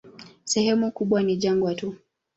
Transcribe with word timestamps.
Sehemu 0.43 0.91
kubwa 0.91 1.23
ni 1.23 1.37
jangwa 1.37 1.75
tu. 1.75 1.95